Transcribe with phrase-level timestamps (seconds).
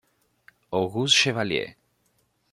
[0.71, 1.75] Auguste Chevalier.